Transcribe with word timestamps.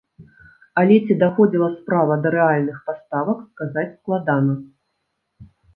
Але 0.81 0.95
ці 1.05 1.17
даходзіла 1.25 1.69
справа 1.75 2.17
да 2.23 2.33
рэальных 2.39 2.77
паставак 2.91 3.47
сказаць 3.51 3.89
складана. 3.97 4.53